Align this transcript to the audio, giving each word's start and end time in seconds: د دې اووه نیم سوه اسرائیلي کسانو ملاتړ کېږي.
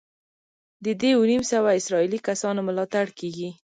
د 0.85 0.87
دې 1.01 1.09
اووه 1.15 1.27
نیم 1.31 1.43
سوه 1.51 1.69
اسرائیلي 1.79 2.19
کسانو 2.27 2.59
ملاتړ 2.67 3.07
کېږي. 3.19 3.49